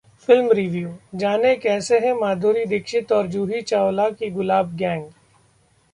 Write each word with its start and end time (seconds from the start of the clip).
Film 0.17 0.47
Review: 0.49 0.93
जानें 1.15 1.59
कैसी 1.59 1.95
है 1.95 2.13
माधुरी 2.19 2.65
दीक्षित 2.65 3.11
और 3.11 3.27
जूही 3.27 3.61
चावला 3.63 4.09
की 4.09 4.29
'गुलाब 4.29 4.75
गैंग' 4.75 5.09